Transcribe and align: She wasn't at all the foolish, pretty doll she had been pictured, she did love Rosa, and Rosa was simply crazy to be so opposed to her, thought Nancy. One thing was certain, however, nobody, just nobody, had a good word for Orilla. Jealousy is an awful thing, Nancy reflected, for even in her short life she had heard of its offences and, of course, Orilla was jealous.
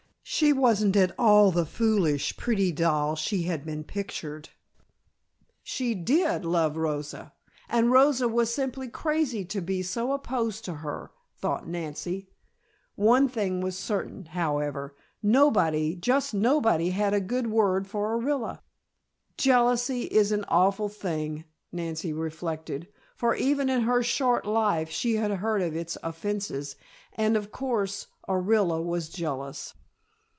She 0.23 0.53
wasn't 0.53 0.95
at 0.95 1.13
all 1.19 1.51
the 1.51 1.65
foolish, 1.65 2.37
pretty 2.37 2.71
doll 2.71 3.17
she 3.17 3.43
had 3.43 3.65
been 3.65 3.83
pictured, 3.83 4.47
she 5.61 5.93
did 5.93 6.45
love 6.45 6.77
Rosa, 6.77 7.33
and 7.67 7.91
Rosa 7.91 8.29
was 8.29 8.51
simply 8.53 8.87
crazy 8.87 9.43
to 9.45 9.59
be 9.59 9.83
so 9.83 10.13
opposed 10.13 10.63
to 10.65 10.75
her, 10.75 11.11
thought 11.35 11.67
Nancy. 11.67 12.29
One 12.95 13.27
thing 13.27 13.59
was 13.59 13.77
certain, 13.77 14.27
however, 14.27 14.95
nobody, 15.21 15.97
just 15.97 16.33
nobody, 16.33 16.91
had 16.91 17.13
a 17.13 17.19
good 17.19 17.47
word 17.47 17.85
for 17.85 18.17
Orilla. 18.17 18.61
Jealousy 19.37 20.03
is 20.03 20.31
an 20.31 20.45
awful 20.47 20.87
thing, 20.87 21.43
Nancy 21.73 22.13
reflected, 22.13 22.87
for 23.17 23.35
even 23.35 23.67
in 23.69 23.81
her 23.81 24.01
short 24.01 24.45
life 24.45 24.89
she 24.89 25.15
had 25.17 25.29
heard 25.31 25.61
of 25.61 25.75
its 25.75 25.97
offences 26.01 26.77
and, 27.13 27.35
of 27.35 27.51
course, 27.51 28.07
Orilla 28.29 28.81
was 28.81 29.09
jealous. 29.09 29.73